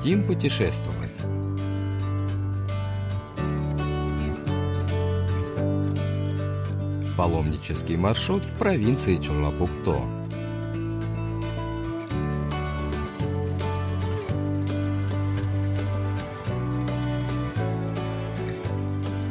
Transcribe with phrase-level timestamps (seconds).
[0.00, 1.10] Хотим путешествовать.
[7.18, 10.00] Паломнический маршрут в провинции Чунлапукто.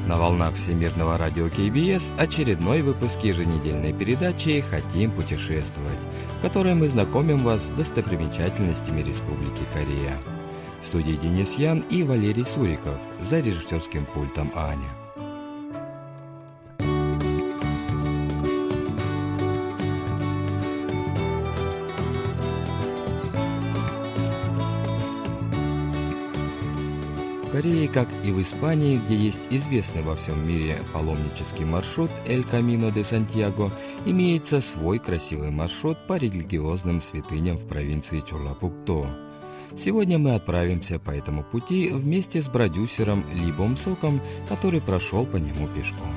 [0.05, 5.97] На волнах Всемирного радио КБС очередной выпуск еженедельной передачи «Хотим путешествовать»,
[6.37, 10.15] в которой мы знакомим вас с достопримечательностями Республики Корея.
[10.81, 12.95] В студии Денис Ян и Валерий Суриков,
[13.29, 14.89] за режиссерским пультом Аня.
[27.43, 32.45] В Корее, как и в Испании, где есть известный во всем мире паломнический маршрут «Эль
[32.45, 33.69] Камино де Сантьяго»,
[34.05, 39.28] имеется свой красивый маршрут по религиозным святыням в провинции Чорлапукто.
[39.77, 45.67] Сегодня мы отправимся по этому пути вместе с продюсером Либом Соком, который прошел по нему
[45.67, 46.13] пешком.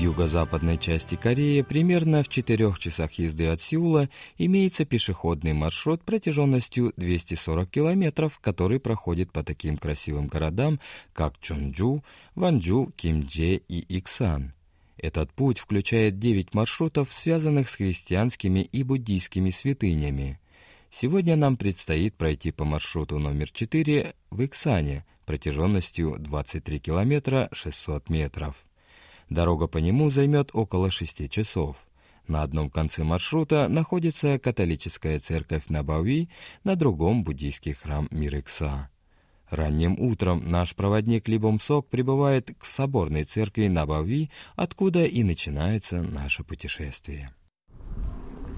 [0.00, 7.68] Юго-западной части Кореи, примерно в четырех часах езды от Сеула, имеется пешеходный маршрут протяженностью 240
[7.68, 10.80] километров, который проходит по таким красивым городам,
[11.12, 12.02] как Чонджу,
[12.34, 14.54] Ванджу, Кимдже и Иксан.
[14.96, 20.40] Этот путь включает 9 маршрутов, связанных с христианскими и буддийскими святынями.
[20.90, 28.56] Сегодня нам предстоит пройти по маршруту номер 4 в Иксане протяженностью 23 километра 600 метров.
[29.29, 31.77] Дорога по нему займет около шести часов.
[32.27, 36.29] На одном конце маршрута находится католическая церковь Набави,
[36.63, 38.89] на другом – буддийский храм Мирекса.
[39.49, 46.43] Ранним утром наш проводник Либом Сок прибывает к соборной церкви Набави, откуда и начинается наше
[46.43, 47.31] путешествие.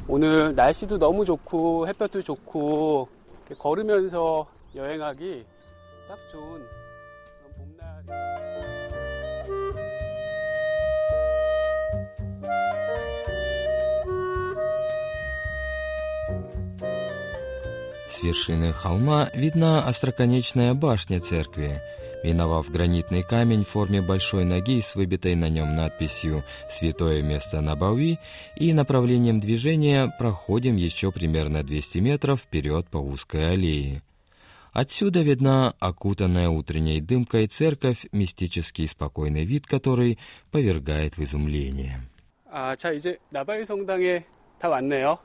[0.09, 3.09] 오늘 날씨도 너무 좋고 햇볕도 좋고
[3.45, 5.45] 이렇게 걸으면서 여행하기
[6.07, 6.63] 딱 좋은
[7.41, 8.50] 그런 봄날.
[18.21, 21.81] С вершины холма видна остроконечная башня церкви.
[22.23, 28.19] Миновав гранитный камень в форме большой ноги с выбитой на нем надписью «Святое место Набави»
[28.55, 34.01] и направлением движения проходим еще примерно 200 метров вперед по узкой аллее.
[34.73, 40.19] Отсюда видна окутанная утренней дымкой церковь, мистический спокойный вид которой
[40.51, 42.01] повергает в изумление.
[42.49, 44.23] 아, 자 이제 나바이 성당에
[44.57, 45.17] 다 왔네요.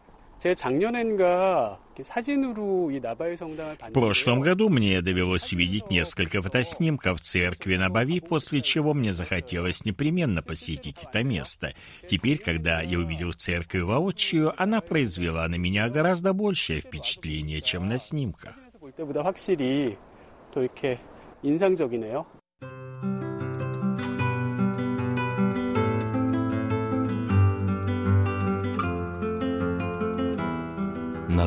[3.89, 9.83] в прошлом году мне довелось увидеть несколько фотоснимков церкви на Бави, после чего мне захотелось
[9.83, 11.73] непременно посетить это место.
[12.05, 17.97] Теперь, когда я увидел церковь воочию, она произвела на меня гораздо большее впечатление, чем на
[17.97, 18.55] снимках.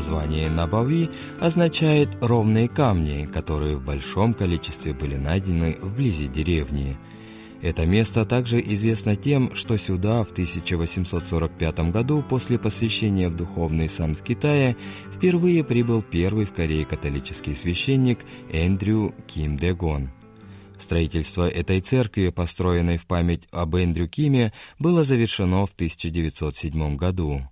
[0.00, 6.96] Название Набави означает «ровные камни», которые в большом количестве были найдены вблизи деревни.
[7.60, 14.16] Это место также известно тем, что сюда в 1845 году после посвящения в духовный сан
[14.16, 14.74] в Китае
[15.14, 20.08] впервые прибыл первый в Корее католический священник Эндрю Ким Дегон.
[20.78, 27.42] Строительство этой церкви, построенной в память об Эндрю Киме, было завершено в 1907 году.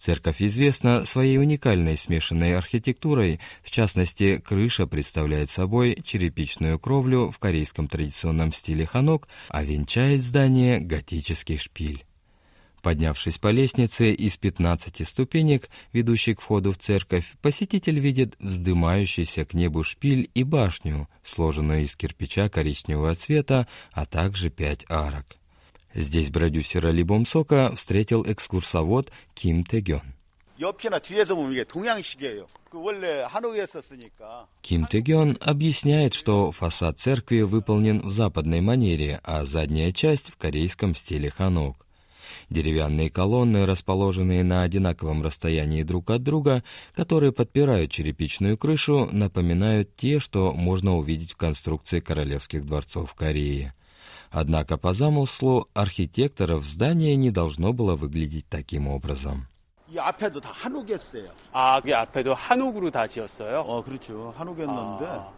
[0.00, 7.88] Церковь известна своей уникальной смешанной архитектурой, в частности, крыша представляет собой черепичную кровлю в корейском
[7.88, 12.04] традиционном стиле ханок, а венчает здание готический шпиль.
[12.84, 19.54] Поднявшись по лестнице из 15 ступенек, ведущих к входу в церковь, посетитель видит вздымающийся к
[19.54, 25.24] небу шпиль и башню, сложенную из кирпича коричневого цвета, а также пять арок.
[25.94, 30.02] Здесь продюсера Ли Бомсока встретил экскурсовод Ким Тегён.
[34.62, 40.96] Ким Тегён объясняет, что фасад церкви выполнен в западной манере, а задняя часть в корейском
[40.96, 41.76] стиле ханок.
[42.50, 46.64] Деревянные колонны, расположенные на одинаковом расстоянии друг от друга,
[46.94, 53.72] которые подпирают черепичную крышу, напоминают те, что можно увидеть в конструкции королевских дворцов Кореи.
[54.33, 59.47] Однако по замыслу архитекторов здание не должно было выглядеть таким образом.
[59.91, 61.31] 이 앞에도 다 한옥이었어요.
[61.51, 63.61] 아, 그게 앞에도 한옥으로 다 지었어요?
[63.61, 64.33] 어, 그렇죠.
[64.37, 65.31] 한옥이었는데 아.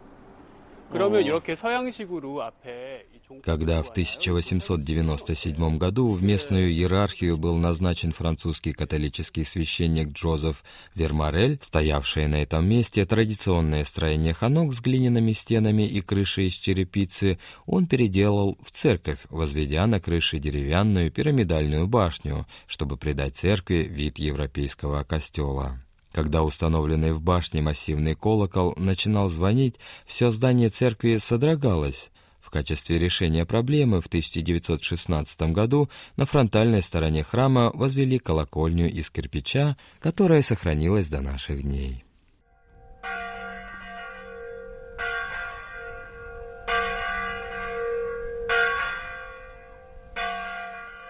[0.90, 1.24] 그러면 어.
[1.24, 9.43] 이렇게 서양식으로 앞에 이 когда в 1897 году в местную иерархию был назначен французский католический
[9.43, 10.63] священник Джозеф
[10.95, 17.37] Вермарель, стоявшее на этом месте традиционное строение ханок с глиняными стенами и крышей из черепицы,
[17.65, 25.03] он переделал в церковь, возведя на крыше деревянную пирамидальную башню, чтобы придать церкви вид европейского
[25.03, 25.81] костела.
[26.13, 29.75] Когда установленный в башне массивный колокол начинал звонить,
[30.05, 32.09] все здание церкви содрогалось.
[32.47, 39.75] В качестве решения проблемы в 1916 году на фронтальной стороне храма возвели колокольню из кирпича,
[39.99, 42.05] которая сохранилась до наших дней.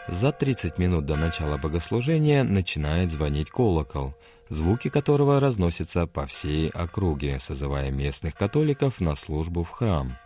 [0.08, 4.16] За 30 минут до начала богослужения начинает звонить колокол–
[4.50, 10.18] звуки которого разносятся по всей округе, созывая местных католиков на службу в храм.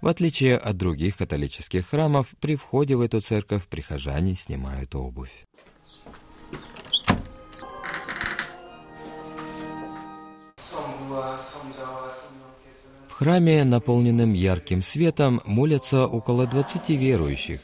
[0.00, 5.46] В отличие от других католических храмов, при входе в эту церковь прихожане снимают обувь.
[13.08, 17.60] В храме, наполненном ярким светом, молятся около 20 верующих,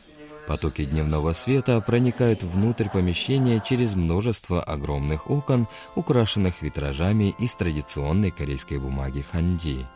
[0.46, 8.78] Потоки дневного света проникают внутрь помещения через множество огромных окон, украшенных витражами из традиционной корейской
[8.78, 9.86] бумаги ханди.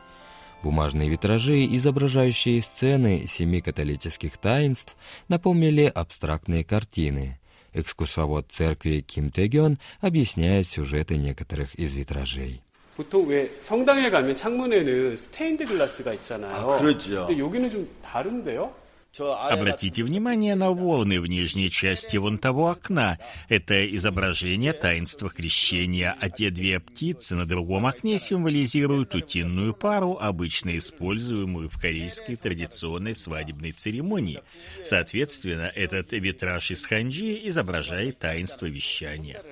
[0.64, 4.96] Бумажные витражи, изображающие сцены семи католических таинств,
[5.28, 7.38] напомнили абстрактные картины.
[7.74, 12.62] Экскурсовод церкви Ким Тэгён объясняет сюжеты некоторых из витражей.
[12.96, 16.72] 보통 왜 성당에 가면 창문에는 스테인드 글라스가 있잖아요.
[16.72, 17.26] 아, 그렇죠.
[17.26, 18.72] 근데 여기는 좀 다른데요?
[19.21, 23.19] Обратите внимание на волны в нижней части вон того окна.
[23.49, 30.77] Это изображение таинства крещения, а те две птицы на другом окне символизируют утиную пару, обычно
[30.79, 34.43] используемую в корейской традиционной свадебной церемонии.
[34.85, 39.43] Соответственно, этот витраж из ханджи изображает таинство вещания.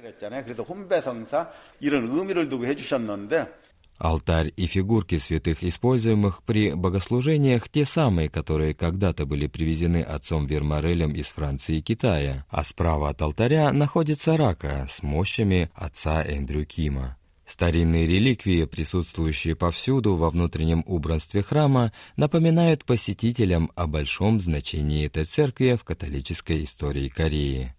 [3.98, 11.12] Алтарь и фигурки святых, используемых при богослужениях, те самые, которые когда-то были привезены отцом Верморелем
[11.12, 17.16] из Франции и Китая, а справа от алтаря находится рака с мощами отца Эндрю Кима.
[17.46, 25.78] Старинные реликвии, присутствующие повсюду во внутреннем убранстве храма, напоминают посетителям о большом значении этой церкви
[25.80, 27.72] в католической истории Кореи.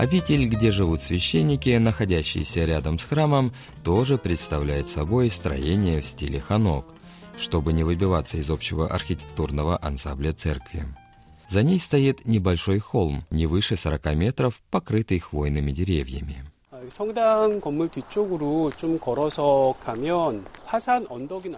[0.00, 3.52] Обитель, где живут священники, находящиеся рядом с храмом,
[3.84, 6.86] тоже представляет собой строение в стиле ханок,
[7.36, 10.86] чтобы не выбиваться из общего архитектурного ансамбля церкви.
[11.50, 16.49] За ней стоит небольшой холм, не выше 40 метров, покрытый хвойными деревьями.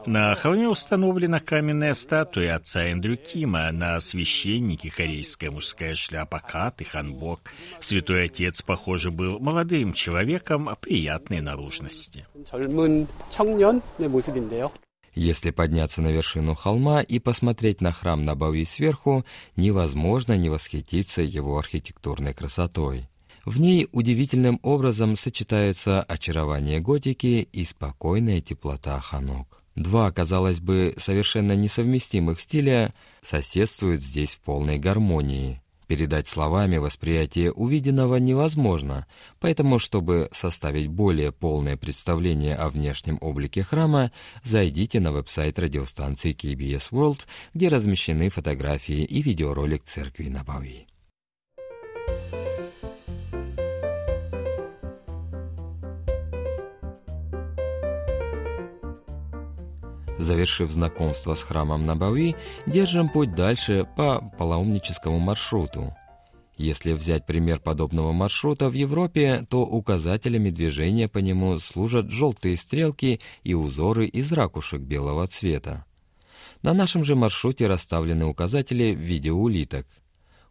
[0.07, 6.85] На холме установлена каменная статуя отца Эндрю Кима, на священнике корейская мужская шляпа кат и
[6.85, 7.53] ханбок.
[7.81, 12.27] Святой отец, похоже, был молодым человеком приятной наружности.
[15.15, 19.25] Если подняться на вершину холма и посмотреть на храм на Набави сверху,
[19.57, 23.09] невозможно не восхититься его архитектурной красотой.
[23.45, 29.63] В ней удивительным образом сочетаются очарование готики и спокойная теплота ханок.
[29.75, 35.61] Два, казалось бы, совершенно несовместимых стиля соседствуют здесь в полной гармонии.
[35.89, 39.07] Передать словами восприятие увиденного невозможно,
[39.41, 44.13] поэтому, чтобы составить более полное представление о внешнем облике храма,
[44.45, 47.23] зайдите на веб-сайт радиостанции KBS World,
[47.55, 50.87] где размещены фотографии и видеоролик церкви Набави.
[60.23, 62.37] Завершив знакомство с храмом Набави,
[62.67, 65.97] держим путь дальше по паломническому маршруту.
[66.57, 73.21] Если взять пример подобного маршрута в Европе, то указателями движения по нему служат желтые стрелки
[73.43, 75.87] и узоры из ракушек белого цвета.
[76.63, 79.89] На нашем же маршруте расставлены указатели в виде улиток–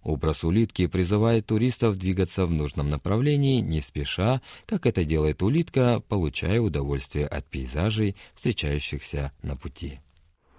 [0.03, 6.61] Образ улитки призывает туристов двигаться в нужном направлении, не спеша, как это делает улитка, получая
[6.61, 10.01] удовольствие от пейзажей, встречающихся на пути.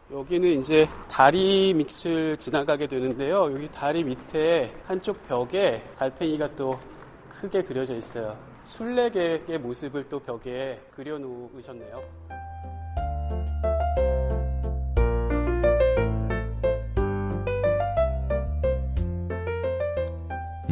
[0.10, 3.51] 여기는 이제 다리 밑을 지나가게 되는데요.
[3.53, 6.79] 여기 다리 밑에 한쪽 벽에 달팽이가 또
[7.29, 8.38] 크게 그려져 있어요.
[8.67, 12.40] 순례객의 모습을 또 벽에 그려 놓으셨네요.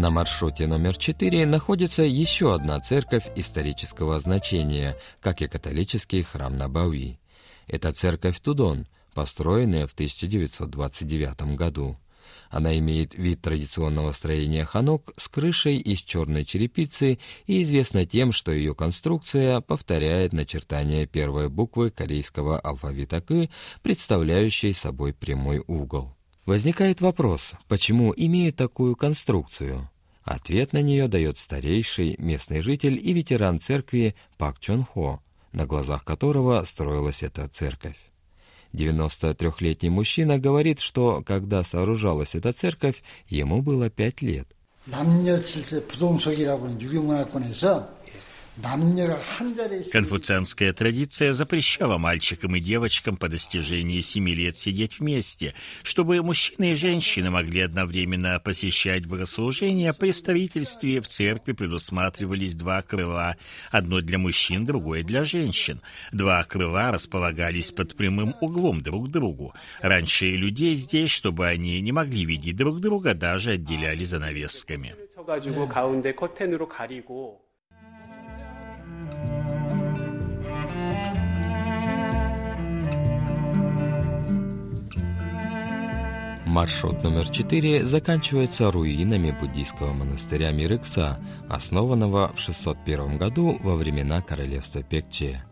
[0.00, 7.19] На маршруте номер 4 находится еще одна церковь исторического значения, как и католический храм Набауи.
[7.66, 11.99] Это церковь Тудон, построенная в 1929 году.
[12.49, 18.52] Она имеет вид традиционного строения ханок с крышей из черной черепицы и известна тем, что
[18.52, 23.50] ее конструкция повторяет начертание первой буквы корейского алфавита К,
[23.83, 26.16] представляющей собой прямой угол.
[26.47, 29.89] Возникает вопрос, почему имеют такую конструкцию?
[30.24, 36.03] Ответ на нее дает старейший местный житель и ветеран церкви Пак Чон Хо, на глазах
[36.03, 37.98] которого строилась эта церковь.
[38.74, 44.48] 93-летний мужчина говорит, что когда сооружалась эта церковь, ему было пять лет.
[44.86, 47.99] 남녀 칠세 부동석이라고 하는 유교문화권에서
[49.92, 56.75] Конфуцианская традиция запрещала мальчикам и девочкам по достижении семи лет сидеть вместе, чтобы мужчины и
[56.75, 59.92] женщины могли одновременно посещать богослужения.
[59.92, 63.37] При строительстве в церкви предусматривались два крыла,
[63.71, 65.80] одно для мужчин, другое для женщин.
[66.12, 69.54] Два крыла располагались под прямым углом друг к другу.
[69.80, 74.97] Раньше людей здесь, чтобы они не могли видеть друг друга, даже отделяли занавесками.
[86.50, 94.83] Маршрут номер 4 заканчивается руинами буддийского монастыря Мирыкса, основанного в 601 году во времена королевства
[94.83, 95.45] Пекче.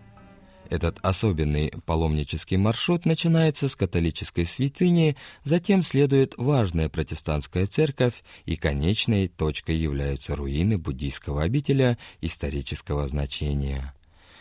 [0.69, 5.15] Этот особенный паломнический маршрут начинается с католической святыни,
[5.45, 13.95] затем следует важная протестантская церковь, и конечной точкой являются руины буддийского обителя исторического значения.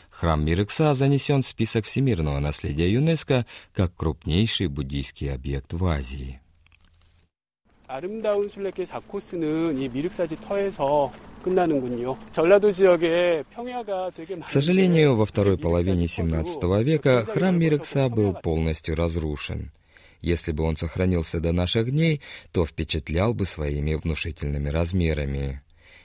[0.10, 3.46] Храм Мирыкса занесен в список всемирного наследия ЮНЕСКО
[3.76, 6.42] как крупнейший буддийский объект в Азии.
[7.93, 11.13] 아름다운 순례길 4코스는 이 미륵사지 터에서
[11.43, 12.17] 끝나는군요.
[12.31, 18.97] 전라도 지역에 평야가 되게 К сожалению, во второй половине XVII века храм Мирекса был полностью
[18.97, 19.73] разрушен.
[20.23, 25.61] Если бы он сохранился до наших дней, то впечатлял бы своими внушительными размерами.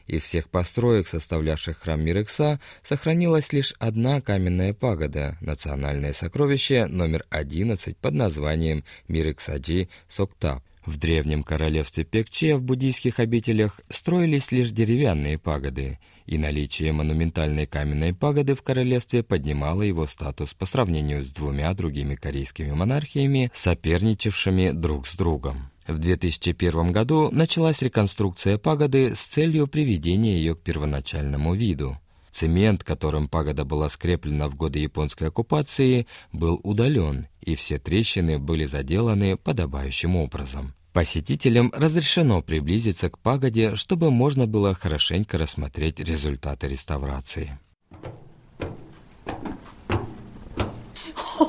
[0.08, 7.96] Из всех построек, составлявших храм Мирекса, сохранилась лишь одна каменная пагода, национальное сокровище номер 11
[7.96, 10.64] под названием Мирексаджи Соктап.
[10.85, 18.13] В древнем королевстве Пекче в буддийских обителях строились лишь деревянные пагоды, и наличие монументальной каменной
[18.13, 25.07] пагоды в королевстве поднимало его статус по сравнению с двумя другими корейскими монархиями, соперничавшими друг
[25.07, 25.71] с другом.
[25.87, 31.99] В 2001 году началась реконструкция пагоды с целью приведения ее к первоначальному виду.
[32.32, 38.66] Цемент, которым пагода была скреплена в годы японской оккупации, был удален, и все трещины были
[38.66, 40.74] заделаны подобающим образом.
[40.94, 47.58] Посетителям разрешено приблизиться к пагоде, чтобы можно было хорошенько рассмотреть результаты реставрации.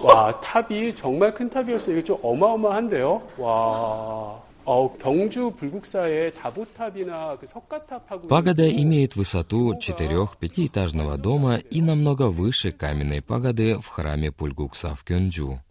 [0.02, 1.96] 와, 탑이 정말 큰 탑이었어요.
[1.96, 3.22] 이게 좀 어마어마한데요.
[3.38, 4.40] 와.
[8.29, 15.62] Пагода имеет высоту четырех-пятиэтажного дома и намного выше каменной пагоды в храме Пульгукса в Кёнджу.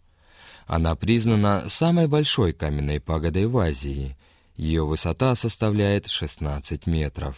[0.67, 4.15] Она признана самой большой каменной пагодой в Азии.
[4.55, 7.35] Ее высота составляет 16 метров.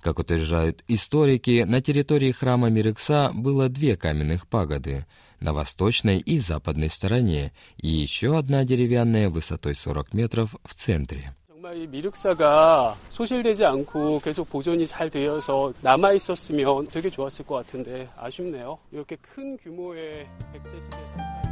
[0.00, 5.06] Как утверждают историки, на территории храма Мирекса было две каменных пагоды—
[5.39, 11.33] на восточной и западной стороне и еще одна деревянная высотой 40 метров в центре.
[11.47, 18.07] 정말 이 미륵사가 소실되지 않고 계속 보존이 잘 되어서 남아 있었으면 되게 좋았을 것 같은데
[18.17, 18.77] 아쉽네요.
[18.91, 21.48] 이렇게 큰 규모의 백제 시대 성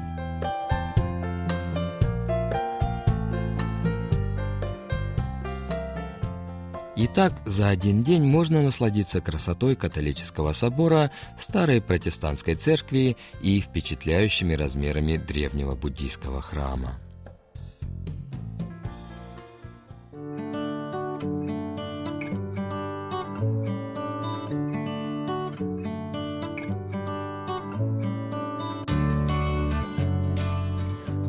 [6.99, 7.05] 사.
[7.05, 15.17] Итак, за один день можно насладиться красотой католического собора, старой протестантской церкви и впечатляющими размерами
[15.17, 16.99] древнего буддийского храма.